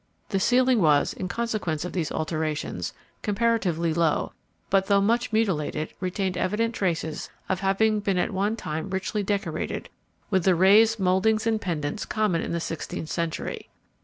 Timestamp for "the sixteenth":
12.51-13.09